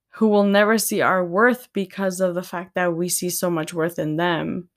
who 0.09 0.27
will 0.27 0.43
never 0.43 0.77
see 0.79 1.01
our 1.01 1.23
worth 1.23 1.69
because 1.73 2.19
of 2.19 2.33
the 2.33 2.43
fact 2.43 2.73
that 2.73 2.95
we 2.95 3.09
see 3.09 3.29
so 3.29 3.51
much 3.51 3.73
worth 3.73 3.99
in 3.99 4.15
them, 4.15 4.69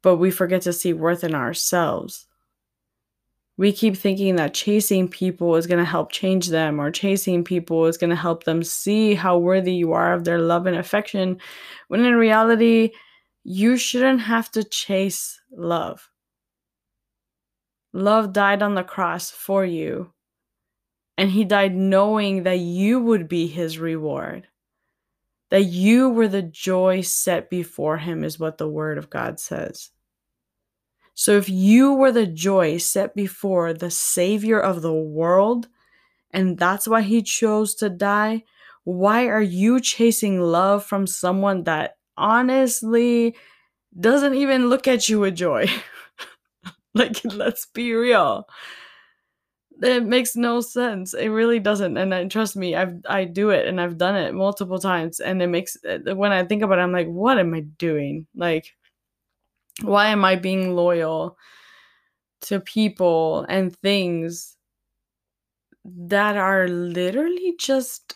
but 0.00 0.16
we 0.16 0.30
forget 0.30 0.62
to 0.62 0.72
see 0.72 0.94
worth 0.94 1.24
in 1.24 1.34
ourselves 1.34 2.27
we 3.58 3.72
keep 3.72 3.96
thinking 3.96 4.36
that 4.36 4.54
chasing 4.54 5.08
people 5.08 5.56
is 5.56 5.66
going 5.66 5.80
to 5.80 5.84
help 5.84 6.10
change 6.10 6.48
them 6.48 6.80
or 6.80 6.90
chasing 6.90 7.44
people 7.44 7.84
is 7.86 7.98
going 7.98 8.10
to 8.10 8.16
help 8.16 8.44
them 8.44 8.62
see 8.62 9.14
how 9.14 9.36
worthy 9.36 9.74
you 9.74 9.92
are 9.92 10.14
of 10.14 10.24
their 10.24 10.38
love 10.38 10.66
and 10.66 10.76
affection 10.76 11.38
when 11.88 12.04
in 12.04 12.14
reality 12.14 12.92
you 13.44 13.76
shouldn't 13.76 14.20
have 14.20 14.50
to 14.52 14.64
chase 14.64 15.40
love. 15.50 16.08
Love 17.92 18.32
died 18.32 18.62
on 18.62 18.74
the 18.74 18.84
cross 18.84 19.30
for 19.30 19.64
you 19.64 20.12
and 21.18 21.32
he 21.32 21.44
died 21.44 21.74
knowing 21.74 22.44
that 22.44 22.60
you 22.60 23.00
would 23.00 23.28
be 23.28 23.46
his 23.46 23.78
reward 23.78 24.46
that 25.50 25.64
you 25.64 26.10
were 26.10 26.28
the 26.28 26.42
joy 26.42 27.00
set 27.00 27.50
before 27.50 27.96
him 27.96 28.22
is 28.22 28.38
what 28.38 28.56
the 28.58 28.68
word 28.68 28.98
of 28.98 29.10
god 29.10 29.40
says 29.40 29.90
so 31.18 31.36
if 31.36 31.48
you 31.48 31.92
were 31.94 32.12
the 32.12 32.26
joy 32.26 32.76
set 32.78 33.12
before 33.16 33.72
the 33.74 33.90
Savior 33.90 34.60
of 34.60 34.82
the 34.82 34.94
world, 34.94 35.66
and 36.32 36.58
that's 36.58 36.88
why 36.88 37.02
he 37.02 37.22
chose 37.22 37.74
to 37.76 37.90
die, 37.90 38.44
why 38.84 39.26
are 39.28 39.42
you 39.42 39.80
chasing 39.80 40.40
love 40.40 40.84
from 40.84 41.06
someone 41.06 41.64
that 41.64 41.96
honestly 42.16 43.36
doesn't 43.98 44.34
even 44.34 44.68
look 44.70 44.88
at 44.88 45.08
you 45.08 45.20
with 45.20 45.36
joy? 45.36 45.68
like, 46.94 47.20
let's 47.24 47.66
be 47.66 47.92
real. 47.94 48.46
It 49.80 50.04
makes 50.04 50.34
no 50.34 50.60
sense. 50.60 51.14
It 51.14 51.28
really 51.28 51.60
doesn't. 51.60 51.96
And 51.96 52.12
I, 52.12 52.24
trust 52.26 52.56
me, 52.56 52.74
I've 52.74 52.94
I 53.08 53.24
do 53.24 53.50
it 53.50 53.68
and 53.68 53.80
I've 53.80 53.96
done 53.96 54.16
it 54.16 54.34
multiple 54.34 54.78
times. 54.80 55.20
And 55.20 55.40
it 55.40 55.46
makes 55.46 55.76
uh, 55.84 56.16
when 56.16 56.32
I 56.32 56.44
think 56.44 56.62
about 56.62 56.78
it, 56.78 56.82
I'm 56.82 56.92
like, 56.92 57.06
what 57.06 57.38
am 57.38 57.54
I 57.54 57.60
doing? 57.60 58.26
Like, 58.34 58.74
why 59.82 60.08
am 60.08 60.24
I 60.24 60.36
being 60.36 60.74
loyal 60.74 61.36
to 62.40 62.60
people 62.60 63.44
and 63.48 63.74
things 63.76 64.56
that 65.84 66.36
are 66.36 66.68
literally 66.68 67.54
just 67.58 68.14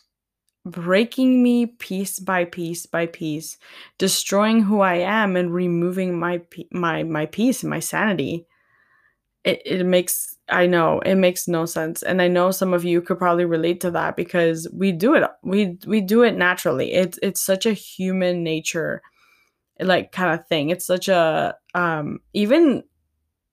breaking 0.66 1.42
me 1.42 1.66
piece 1.66 2.18
by 2.20 2.44
piece 2.44 2.86
by 2.86 3.06
piece, 3.06 3.58
destroying 3.98 4.62
who 4.62 4.80
I 4.80 4.96
am 4.96 5.36
and 5.36 5.54
removing 5.54 6.18
my 6.18 6.42
my 6.72 7.04
my 7.04 7.26
peace 7.26 7.62
and 7.62 7.70
my 7.70 7.80
sanity. 7.80 8.46
It 9.44 9.62
it 9.66 9.84
makes 9.86 10.36
I 10.48 10.66
know 10.66 11.00
it 11.00 11.16
makes 11.16 11.48
no 11.48 11.66
sense 11.66 12.02
and 12.02 12.22
I 12.22 12.28
know 12.28 12.50
some 12.52 12.74
of 12.74 12.84
you 12.84 13.02
could 13.02 13.18
probably 13.18 13.44
relate 13.46 13.80
to 13.82 13.90
that 13.92 14.16
because 14.16 14.68
we 14.72 14.92
do 14.92 15.14
it 15.14 15.24
we 15.42 15.78
we 15.86 16.00
do 16.00 16.22
it 16.22 16.36
naturally. 16.36 16.92
It's 16.94 17.18
it's 17.22 17.40
such 17.42 17.66
a 17.66 17.72
human 17.72 18.44
nature 18.44 19.02
like 19.80 20.12
kind 20.12 20.38
of 20.38 20.46
thing. 20.46 20.70
It's 20.70 20.86
such 20.86 21.08
a 21.08 21.56
um 21.74 22.20
even 22.32 22.84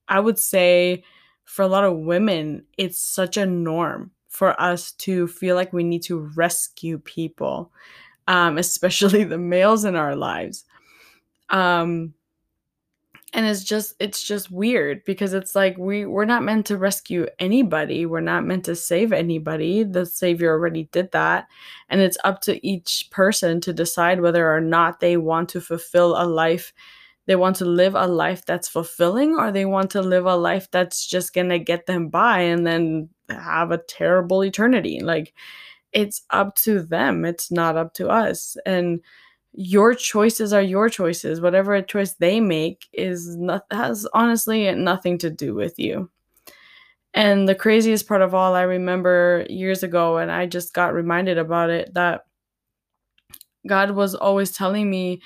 I 0.08 0.20
would 0.20 0.40
say 0.40 1.04
for 1.46 1.64
a 1.64 1.68
lot 1.68 1.84
of 1.84 1.98
women, 1.98 2.64
it's 2.78 3.00
such 3.02 3.38
a 3.38 3.46
norm 3.46 4.12
for 4.28 4.60
us 4.62 4.92
to 4.94 5.28
feel 5.28 5.56
like 5.56 5.74
we 5.74 5.84
need 5.84 6.04
to 6.04 6.20
rescue 6.36 7.00
people, 7.00 7.72
um, 8.28 8.58
especially 8.60 9.24
the 9.24 9.38
males 9.38 9.86
in 9.86 9.96
our 9.96 10.16
lives. 10.16 10.66
Um, 11.50 12.14
and 13.34 13.46
it's 13.46 13.64
just 13.64 13.96
it's 14.00 14.24
just 14.24 14.52
weird 14.52 15.04
because 15.06 15.34
it's 15.34 15.56
like 15.56 15.78
we 15.78 16.06
we're 16.06 16.26
not 16.26 16.44
meant 16.44 16.66
to 16.68 16.78
rescue 16.78 17.28
anybody. 17.40 18.06
We're 18.06 18.22
not 18.22 18.46
meant 18.46 18.66
to 18.66 18.76
save 18.76 19.14
anybody. 19.14 19.84
The 19.84 20.06
savior 20.06 20.52
already 20.52 20.90
did 20.92 21.12
that. 21.12 21.48
And 21.90 22.02
it's 22.02 22.18
up 22.24 22.42
to 22.42 22.66
each 22.68 23.10
person 23.12 23.62
to 23.62 23.74
decide 23.74 24.22
whether 24.22 24.52
or 24.52 24.62
not 24.62 25.00
they 25.00 25.18
want 25.18 25.50
to 25.50 25.62
fulfill 25.62 26.22
a 26.22 26.26
life 26.26 26.74
they 27.30 27.36
want 27.36 27.58
to 27.58 27.66
live 27.66 27.94
a 27.94 28.08
life 28.08 28.44
that's 28.44 28.68
fulfilling 28.68 29.36
or 29.36 29.52
they 29.52 29.66
want 29.66 29.92
to 29.92 30.02
live 30.02 30.26
a 30.26 30.36
life 30.36 30.68
that's 30.72 31.06
just 31.06 31.32
going 31.32 31.50
to 31.50 31.60
get 31.60 31.86
them 31.86 32.10
by 32.10 32.40
and 32.40 32.66
then 32.66 33.08
have 33.30 33.70
a 33.70 33.78
terrible 33.78 34.44
eternity. 34.44 35.00
Like 35.00 35.36
it's 35.94 36.24
up 36.32 36.56
to 36.64 36.82
them. 36.82 37.26
It's 37.26 37.52
not 37.52 37.78
up 37.78 37.94
to 37.96 38.10
us. 38.10 38.58
And 38.66 39.02
your 39.54 39.94
choices 39.94 40.54
are 40.54 40.62
your 40.62 40.90
choices. 40.90 41.42
Whatever 41.42 41.82
choice 41.82 42.14
they 42.14 42.40
make 42.40 42.88
is 42.94 43.36
not 43.36 43.66
has 43.72 44.08
honestly 44.14 44.72
nothing 44.76 45.18
to 45.20 45.30
do 45.30 45.56
with 45.56 45.78
you. 45.78 46.10
And 47.14 47.50
the 47.50 47.56
craziest 47.56 48.08
part 48.08 48.22
of 48.22 48.36
all, 48.36 48.54
I 48.54 48.62
remember 48.62 49.46
years 49.50 49.82
ago, 49.84 50.18
and 50.18 50.32
I 50.32 50.46
just 50.46 50.74
got 50.74 50.94
reminded 50.94 51.38
about 51.38 51.70
it 51.72 51.94
that 51.96 52.26
God 53.68 53.92
was 53.92 54.14
always 54.14 54.52
telling 54.52 54.90
me, 54.90 55.22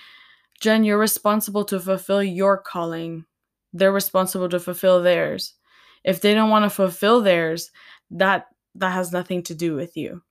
Jen, 0.62 0.84
you're 0.84 0.98
responsible 0.98 1.66
to 1.66 1.80
fulfill 1.80 2.24
your 2.24 2.58
calling. 2.58 3.26
They're 3.74 3.92
responsible 3.92 4.48
to 4.50 4.60
fulfill 4.60 5.04
theirs. 5.04 5.56
If 6.04 6.22
they 6.22 6.34
don't 6.34 6.50
want 6.50 6.64
to 6.64 6.70
fulfill 6.70 7.22
theirs, 7.22 7.72
that 8.12 8.48
that 8.76 8.92
has 8.92 9.12
nothing 9.12 9.44
to 9.44 9.56
do 9.56 9.76
with 9.76 9.98
you. 9.98 10.22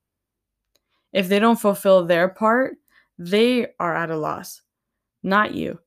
If 1.13 1.29
they 1.29 1.39
don't 1.39 1.61
fulfill 1.61 2.07
their 2.07 2.29
part, 2.29 2.77
they 3.25 3.69
are 3.79 3.95
at 3.95 4.11
a 4.11 4.17
loss, 4.17 4.63
not 5.23 5.55
you. 5.55 5.79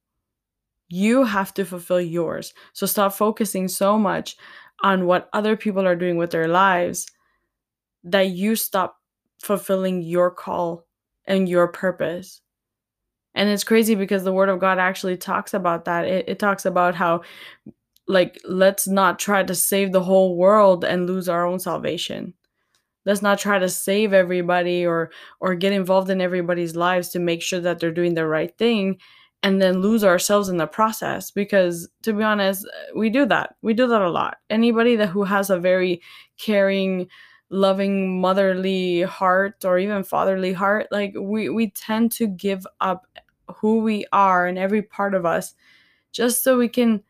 You 0.87 1.23
have 1.23 1.53
to 1.55 1.65
fulfill 1.65 2.01
yours. 2.01 2.53
So 2.73 2.85
stop 2.85 3.13
focusing 3.13 3.67
so 3.67 3.97
much 3.97 4.37
on 4.83 5.05
what 5.05 5.29
other 5.33 5.57
people 5.57 5.85
are 5.85 5.95
doing 5.95 6.17
with 6.17 6.31
their 6.31 6.47
lives 6.47 7.07
that 8.03 8.29
you 8.29 8.55
stop 8.55 8.97
fulfilling 9.41 10.01
your 10.01 10.31
call 10.31 10.85
and 11.25 11.49
your 11.49 11.67
purpose. 11.67 12.41
And 13.33 13.49
it's 13.49 13.63
crazy 13.63 13.95
because 13.95 14.23
the 14.23 14.31
word 14.33 14.49
of 14.49 14.59
God 14.59 14.77
actually 14.77 15.17
talks 15.17 15.53
about 15.53 15.85
that. 15.85 16.05
It, 16.05 16.29
it 16.29 16.39
talks 16.39 16.65
about 16.65 16.95
how, 16.95 17.21
like, 18.07 18.39
let's 18.45 18.87
not 18.87 19.19
try 19.19 19.43
to 19.43 19.55
save 19.55 19.91
the 19.91 20.03
whole 20.03 20.37
world 20.37 20.85
and 20.85 21.07
lose 21.07 21.27
our 21.27 21.45
own 21.45 21.59
salvation. 21.59 22.33
Let's 23.05 23.21
not 23.21 23.39
try 23.39 23.59
to 23.59 23.69
save 23.69 24.13
everybody 24.13 24.85
or 24.85 25.11
or 25.39 25.55
get 25.55 25.71
involved 25.73 26.09
in 26.09 26.21
everybody's 26.21 26.75
lives 26.75 27.09
to 27.09 27.19
make 27.19 27.41
sure 27.41 27.59
that 27.59 27.79
they're 27.79 27.91
doing 27.91 28.15
the 28.15 28.27
right 28.27 28.57
thing 28.57 28.97
and 29.43 29.61
then 29.61 29.81
lose 29.81 30.03
ourselves 30.03 30.49
in 30.49 30.57
the 30.57 30.65
process 30.67 31.29
because 31.29 31.87
to 32.01 32.13
be 32.13 32.23
honest 32.23 32.65
uh, 32.65 32.97
we 32.97 33.09
do 33.09 33.25
that. 33.25 33.55
We 33.61 33.73
do 33.73 33.87
that 33.87 34.01
a 34.01 34.09
lot. 34.09 34.37
Anybody 34.49 34.95
that 34.95 35.09
who 35.09 35.23
has 35.23 35.49
a 35.49 35.59
very 35.59 36.01
caring 36.37 37.07
loving 37.49 38.19
motherly 38.19 39.03
heart 39.03 39.63
or 39.63 39.77
even 39.77 40.03
fatherly 40.03 40.51
heart 40.51 40.87
like 40.91 41.13
we 41.15 41.47
we 41.49 41.69
tend 41.69 42.11
to 42.11 42.25
give 42.25 42.65
up 42.81 43.05
who 43.57 43.79
we 43.79 44.03
are 44.11 44.47
and 44.47 44.57
every 44.57 44.81
part 44.81 45.13
of 45.13 45.27
us 45.27 45.53
just 46.11 46.43
so 46.43 46.57
we 46.57 46.67
can 46.67 47.03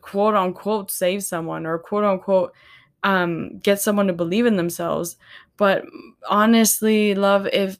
quote 0.00 0.34
unquote 0.34 0.90
save 0.90 1.22
someone 1.22 1.66
or 1.66 1.78
quote 1.78 2.04
unquote 2.04 2.54
um, 3.04 3.58
get 3.58 3.80
someone 3.80 4.06
to 4.08 4.12
believe 4.12 4.46
in 4.46 4.56
themselves. 4.56 5.16
But 5.56 5.84
honestly, 6.28 7.14
love, 7.14 7.46
if 7.52 7.78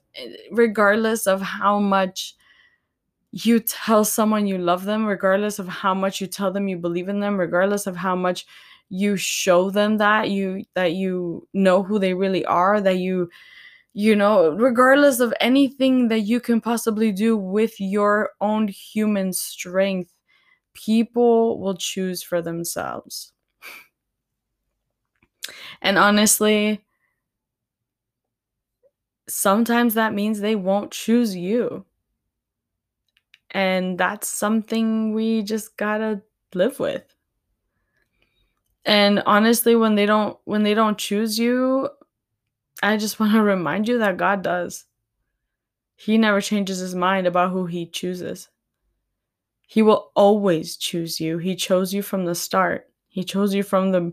regardless 0.50 1.26
of 1.26 1.40
how 1.42 1.78
much 1.78 2.36
you 3.32 3.60
tell 3.60 4.04
someone 4.04 4.46
you 4.46 4.58
love 4.58 4.84
them, 4.84 5.06
regardless 5.06 5.58
of 5.58 5.68
how 5.68 5.94
much 5.94 6.20
you 6.20 6.26
tell 6.26 6.50
them 6.52 6.68
you 6.68 6.76
believe 6.76 7.08
in 7.08 7.20
them, 7.20 7.38
regardless 7.38 7.86
of 7.86 7.96
how 7.96 8.16
much 8.16 8.46
you 8.88 9.16
show 9.16 9.70
them 9.70 9.98
that 9.98 10.30
you 10.30 10.64
that 10.74 10.92
you 10.94 11.46
know 11.54 11.82
who 11.82 11.98
they 11.98 12.12
really 12.14 12.44
are, 12.46 12.80
that 12.80 12.96
you 12.98 13.30
you 13.94 14.16
know, 14.16 14.50
regardless 14.52 15.20
of 15.20 15.34
anything 15.40 16.08
that 16.08 16.20
you 16.20 16.40
can 16.40 16.60
possibly 16.60 17.12
do 17.12 17.36
with 17.36 17.80
your 17.80 18.30
own 18.40 18.68
human 18.68 19.32
strength, 19.32 20.14
people 20.74 21.60
will 21.60 21.76
choose 21.76 22.22
for 22.22 22.42
themselves. 22.42 23.32
And 25.82 25.98
honestly, 25.98 26.84
sometimes 29.28 29.94
that 29.94 30.14
means 30.14 30.40
they 30.40 30.56
won't 30.56 30.90
choose 30.90 31.36
you. 31.36 31.84
And 33.50 33.98
that's 33.98 34.28
something 34.28 35.12
we 35.12 35.42
just 35.42 35.76
gotta 35.76 36.22
live 36.54 36.78
with. 36.78 37.04
And 38.84 39.22
honestly, 39.26 39.76
when 39.76 39.94
they 39.94 40.06
don't 40.06 40.38
when 40.44 40.62
they 40.62 40.74
don't 40.74 40.98
choose 40.98 41.38
you, 41.38 41.88
I 42.82 42.96
just 42.96 43.20
want 43.20 43.32
to 43.32 43.42
remind 43.42 43.88
you 43.88 43.98
that 43.98 44.16
God 44.16 44.42
does. 44.42 44.84
He 45.96 46.16
never 46.16 46.40
changes 46.40 46.78
his 46.78 46.94
mind 46.94 47.26
about 47.26 47.50
who 47.50 47.66
he 47.66 47.86
chooses. 47.86 48.48
He 49.66 49.82
will 49.82 50.10
always 50.16 50.76
choose 50.76 51.20
you. 51.20 51.38
He 51.38 51.54
chose 51.54 51.94
you 51.94 52.02
from 52.02 52.24
the 52.24 52.34
start. 52.34 52.89
He 53.10 53.24
chose 53.24 53.54
you 53.54 53.62
from 53.62 53.92
the 53.92 54.12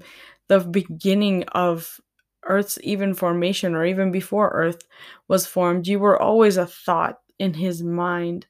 the 0.50 0.60
beginning 0.60 1.44
of 1.50 2.01
Earth's 2.44 2.80
even 2.84 3.13
formation 3.13 3.75
or 3.75 3.86
even 3.86 4.12
before 4.12 4.50
Earth 4.50 4.88
was 5.27 5.46
formed. 5.46 5.88
You 5.88 6.00
were 6.00 6.22
always 6.22 6.58
a 6.58 6.66
thought 6.66 7.20
in 7.38 7.54
his 7.54 7.84
mind 7.84 8.48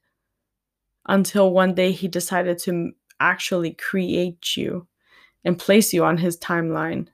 until 1.06 1.52
one 1.52 1.74
day 1.74 1.92
he 1.92 2.08
decided 2.08 2.58
to 2.58 2.92
actually 3.20 3.72
create 3.72 4.56
you 4.56 4.86
and 5.44 5.58
place 5.58 5.92
you 5.92 6.04
on 6.04 6.18
his 6.18 6.38
timeline. 6.38 7.08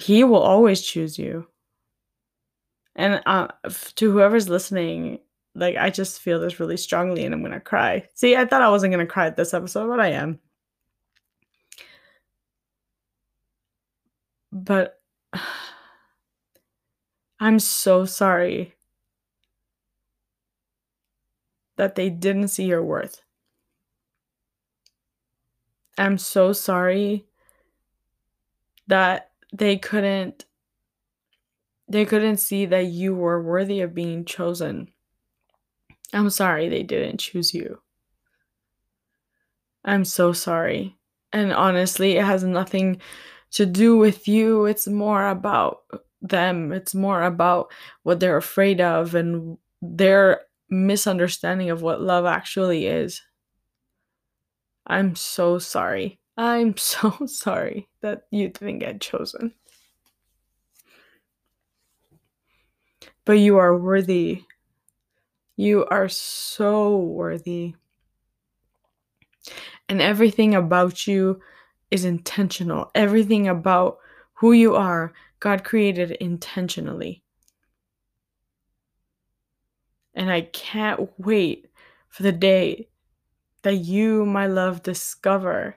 He 0.00 0.24
will 0.24 0.40
always 0.40 0.80
choose 0.82 1.18
you. 1.18 1.46
And 2.96 3.22
uh, 3.26 3.48
to 3.96 4.12
whoever's 4.12 4.48
listening, 4.48 5.20
like 5.54 5.76
I 5.76 5.90
just 5.90 6.20
feel 6.20 6.40
this 6.40 6.60
really 6.60 6.76
strongly 6.76 7.24
and 7.24 7.34
I'm 7.34 7.40
to 7.52 7.60
cry. 7.60 8.06
See, 8.14 8.36
I 8.36 8.44
thought 8.44 8.62
I 8.62 8.70
wasn't 8.70 8.92
to 9.06 9.12
cry 9.12 9.26
at 9.26 9.36
this 9.36 9.54
episode, 9.54 9.88
but 9.88 10.00
I 10.00 10.08
am. 10.08 10.38
But 14.52 15.00
I'm 17.40 17.58
so 17.58 18.04
sorry 18.04 18.74
that 21.76 21.94
they 21.94 22.10
didn't 22.10 22.48
see 22.48 22.64
your 22.64 22.82
worth. 22.82 23.22
I'm 25.96 26.18
so 26.18 26.52
sorry 26.52 27.26
that 28.86 29.30
they 29.52 29.76
couldn't 29.76 30.44
they 31.88 32.04
couldn't 32.04 32.36
see 32.36 32.66
that 32.66 32.86
you 32.86 33.14
were 33.14 33.42
worthy 33.42 33.80
of 33.80 33.94
being 33.94 34.24
chosen. 34.24 34.92
I'm 36.12 36.30
sorry 36.30 36.68
they 36.68 36.82
didn't 36.82 37.18
choose 37.20 37.54
you. 37.54 37.80
I'm 39.84 40.04
so 40.04 40.32
sorry. 40.32 40.96
And 41.32 41.52
honestly, 41.52 42.16
it 42.16 42.24
has 42.24 42.44
nothing 42.44 43.00
to 43.52 43.66
do 43.66 43.96
with 43.96 44.28
you. 44.28 44.66
It's 44.66 44.86
more 44.86 45.28
about 45.28 45.80
them. 46.20 46.72
It's 46.72 46.94
more 46.94 47.22
about 47.22 47.72
what 48.02 48.20
they're 48.20 48.36
afraid 48.36 48.80
of 48.80 49.14
and 49.14 49.56
their 49.80 50.42
misunderstanding 50.68 51.70
of 51.70 51.82
what 51.82 52.02
love 52.02 52.26
actually 52.26 52.86
is. 52.86 53.22
I'm 54.86 55.14
so 55.14 55.58
sorry. 55.58 56.18
I'm 56.36 56.76
so 56.76 57.26
sorry 57.26 57.88
that 58.02 58.26
you 58.30 58.48
didn't 58.48 58.80
get 58.80 59.00
chosen. 59.00 59.54
But 63.24 63.34
you 63.34 63.58
are 63.58 63.76
worthy. 63.76 64.44
You 65.60 65.84
are 65.90 66.08
so 66.08 66.96
worthy. 66.96 67.74
And 69.90 70.00
everything 70.00 70.54
about 70.54 71.06
you 71.06 71.42
is 71.90 72.06
intentional. 72.06 72.90
Everything 72.94 73.46
about 73.46 73.98
who 74.32 74.52
you 74.52 74.74
are, 74.74 75.12
God 75.38 75.62
created 75.62 76.12
intentionally. 76.12 77.22
And 80.14 80.30
I 80.30 80.40
can't 80.40 81.10
wait 81.18 81.66
for 82.08 82.22
the 82.22 82.32
day 82.32 82.88
that 83.60 83.76
you, 83.76 84.24
my 84.24 84.46
love, 84.46 84.82
discover 84.82 85.76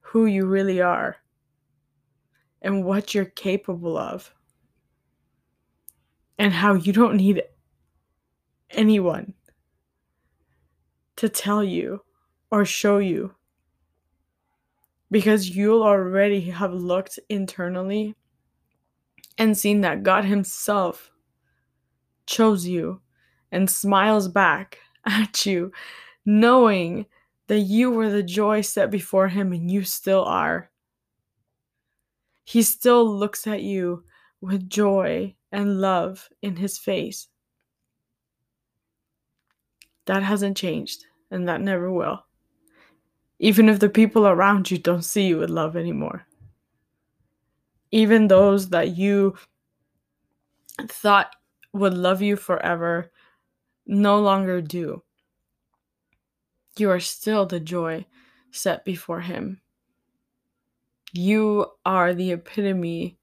who 0.00 0.24
you 0.24 0.46
really 0.46 0.80
are 0.80 1.18
and 2.62 2.86
what 2.86 3.12
you're 3.12 3.26
capable 3.26 3.98
of, 3.98 4.32
and 6.38 6.54
how 6.54 6.72
you 6.72 6.94
don't 6.94 7.18
need 7.18 7.42
anyone 8.74 9.34
to 11.16 11.28
tell 11.28 11.62
you 11.62 12.02
or 12.50 12.64
show 12.64 12.98
you 12.98 13.34
because 15.10 15.54
you'll 15.54 15.82
already 15.82 16.40
have 16.50 16.72
looked 16.72 17.18
internally 17.28 18.14
and 19.38 19.56
seen 19.56 19.80
that 19.82 20.02
God 20.02 20.24
Himself 20.24 21.10
chose 22.26 22.66
you 22.66 23.00
and 23.52 23.70
smiles 23.70 24.28
back 24.28 24.78
at 25.06 25.46
you, 25.46 25.72
knowing 26.24 27.06
that 27.46 27.60
you 27.60 27.90
were 27.90 28.10
the 28.10 28.22
joy 28.22 28.60
set 28.60 28.90
before 28.90 29.28
Him 29.28 29.52
and 29.52 29.70
you 29.70 29.84
still 29.84 30.24
are. 30.24 30.70
He 32.44 32.62
still 32.62 33.08
looks 33.08 33.46
at 33.46 33.62
you 33.62 34.04
with 34.40 34.68
joy 34.68 35.34
and 35.52 35.80
love 35.80 36.28
in 36.42 36.56
His 36.56 36.78
face. 36.78 37.28
That 40.06 40.22
hasn't 40.22 40.56
changed, 40.56 41.06
and 41.30 41.48
that 41.48 41.60
never 41.60 41.90
will 41.90 42.24
even 43.38 43.68
if 43.68 43.80
the 43.80 43.88
people 43.88 44.26
around 44.26 44.70
you 44.70 44.78
don't 44.78 45.02
see 45.04 45.26
you 45.26 45.38
with 45.38 45.50
love 45.50 45.76
anymore. 45.76 46.26
Even 47.90 48.26
those 48.26 48.70
that 48.70 48.96
you 48.96 49.34
thought 50.88 51.34
would 51.72 51.94
love 51.94 52.22
you 52.22 52.36
forever 52.36 53.10
no 53.86 54.18
longer 54.18 54.60
do. 54.60 55.02
You 56.78 56.90
are 56.90 57.00
still 57.00 57.46
the 57.46 57.60
joy 57.60 58.06
set 58.50 58.84
before 58.84 59.20
Him. 59.20 59.60
You 61.12 61.66
are 61.84 62.14
the 62.14 62.32
epitome 62.32 63.18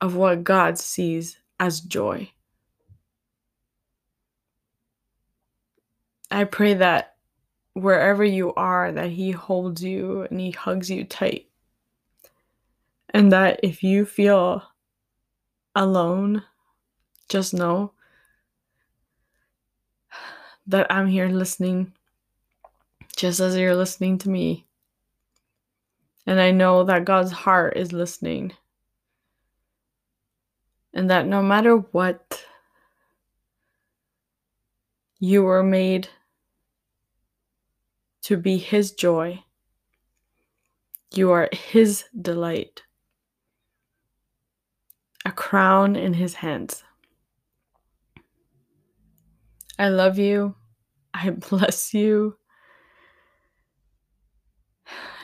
of 0.00 0.16
what 0.16 0.44
God 0.44 0.78
sees 0.78 1.38
as 1.60 1.80
joy. 1.80 2.30
I 6.30 6.44
pray 6.44 6.74
that 6.74 7.14
wherever 7.74 8.24
you 8.24 8.54
are, 8.54 8.90
that 8.92 9.10
He 9.10 9.30
holds 9.30 9.82
you 9.82 10.26
and 10.30 10.40
He 10.40 10.50
hugs 10.50 10.90
you 10.90 11.04
tight. 11.04 11.48
And 13.10 13.32
that 13.32 13.60
if 13.62 13.82
you 13.82 14.04
feel 14.04 14.62
alone, 15.74 16.42
just 17.28 17.54
know 17.54 17.92
that 20.66 20.90
I'm 20.90 21.06
here 21.06 21.28
listening, 21.28 21.92
just 23.16 23.40
as 23.40 23.56
you're 23.56 23.76
listening 23.76 24.18
to 24.18 24.30
me. 24.30 24.66
And 26.26 26.40
I 26.40 26.50
know 26.50 26.82
that 26.84 27.04
God's 27.04 27.30
heart 27.30 27.76
is 27.76 27.92
listening. 27.92 28.52
And 30.92 31.08
that 31.10 31.26
no 31.26 31.42
matter 31.42 31.76
what, 31.76 32.44
you 35.20 35.42
were 35.42 35.62
made 35.62 36.08
to 38.26 38.36
be 38.36 38.58
His 38.58 38.92
joy. 38.92 39.42
You 41.12 41.32
are 41.32 41.48
His 41.52 42.04
delight. 42.20 42.82
a 45.26 45.32
crown 45.32 45.96
in 45.96 46.14
his 46.14 46.34
hands. 46.34 46.84
I 49.76 49.88
love 49.88 50.18
you. 50.20 50.54
I 51.12 51.30
bless 51.50 51.92
you. 51.92 52.36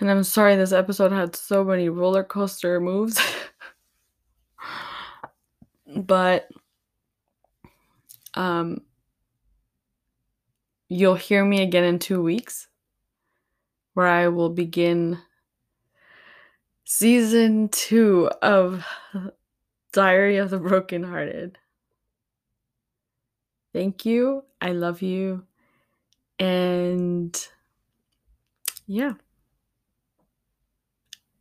And 0.01 0.11
I'm 0.11 0.25
sorry 0.25 0.57
this 0.57 0.73
episode 0.73 1.13
had 1.13 1.37
so 1.37 1.63
many 1.63 1.89
roller 1.89 2.25
coaster 2.25 2.81
moves. 2.81 3.21
but 5.97 6.49
um 8.35 8.81
you'll 10.89 11.15
hear 11.15 11.45
me 11.45 11.63
again 11.63 11.85
in 11.85 11.99
2 11.99 12.23
weeks 12.23 12.67
where 13.95 14.07
I 14.07 14.29
will 14.29 14.51
begin 14.51 15.19
season 16.85 17.69
2 17.69 18.31
of 18.41 18.85
Diary 19.93 20.39
of 20.39 20.51
the 20.51 20.59
Brokenhearted. 20.59 21.59
Thank 23.73 24.05
you. 24.05 24.45
I 24.61 24.73
love 24.73 25.03
you. 25.03 25.45
And 26.39 27.37
yeah. 28.87 29.15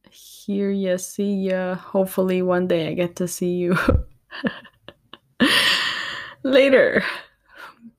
Hear 0.10 0.72
ya, 0.72 0.98
see 0.98 1.50
ya. 1.50 1.76
Hopefully, 1.76 2.42
one 2.42 2.68
day 2.68 2.88
I 2.88 2.94
get 2.94 3.16
to 3.18 3.28
see 3.28 3.56
you. 3.56 3.78
Later. 6.44 7.04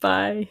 Bye. 0.01 0.49